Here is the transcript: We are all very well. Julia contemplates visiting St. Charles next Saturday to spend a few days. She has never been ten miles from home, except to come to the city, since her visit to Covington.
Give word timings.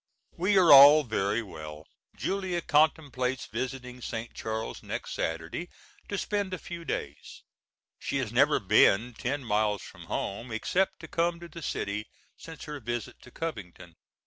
We 0.35 0.57
are 0.57 0.73
all 0.73 1.03
very 1.03 1.43
well. 1.43 1.85
Julia 2.15 2.61
contemplates 2.61 3.45
visiting 3.45 4.01
St. 4.01 4.33
Charles 4.33 4.81
next 4.81 5.13
Saturday 5.13 5.69
to 6.09 6.17
spend 6.17 6.55
a 6.55 6.57
few 6.57 6.83
days. 6.83 7.43
She 7.99 8.17
has 8.17 8.33
never 8.33 8.59
been 8.59 9.13
ten 9.13 9.43
miles 9.43 9.83
from 9.83 10.05
home, 10.05 10.51
except 10.51 11.01
to 11.01 11.07
come 11.07 11.39
to 11.39 11.47
the 11.47 11.61
city, 11.61 12.07
since 12.35 12.63
her 12.63 12.79
visit 12.79 13.21
to 13.21 13.29
Covington. 13.29 13.95